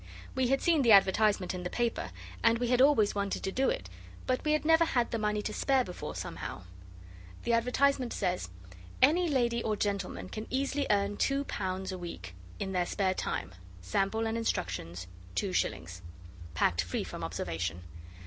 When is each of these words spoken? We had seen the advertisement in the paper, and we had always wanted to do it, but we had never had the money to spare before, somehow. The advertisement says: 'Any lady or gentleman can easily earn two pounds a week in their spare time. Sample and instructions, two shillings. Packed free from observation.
We 0.33 0.47
had 0.47 0.63
seen 0.63 0.81
the 0.81 0.93
advertisement 0.93 1.53
in 1.53 1.61
the 1.61 1.69
paper, 1.69 2.09
and 2.43 2.57
we 2.57 2.69
had 2.69 2.81
always 2.81 3.13
wanted 3.13 3.43
to 3.43 3.51
do 3.51 3.69
it, 3.69 3.87
but 4.25 4.43
we 4.43 4.53
had 4.53 4.65
never 4.65 4.83
had 4.83 5.11
the 5.11 5.19
money 5.19 5.43
to 5.43 5.53
spare 5.53 5.83
before, 5.83 6.15
somehow. 6.15 6.63
The 7.43 7.53
advertisement 7.53 8.11
says: 8.11 8.49
'Any 8.99 9.29
lady 9.29 9.61
or 9.61 9.75
gentleman 9.75 10.27
can 10.29 10.47
easily 10.49 10.87
earn 10.89 11.17
two 11.17 11.43
pounds 11.43 11.91
a 11.91 11.99
week 11.99 12.33
in 12.57 12.71
their 12.71 12.87
spare 12.87 13.13
time. 13.13 13.53
Sample 13.83 14.25
and 14.25 14.39
instructions, 14.39 15.05
two 15.35 15.53
shillings. 15.53 16.01
Packed 16.55 16.81
free 16.81 17.03
from 17.03 17.23
observation. 17.23 17.83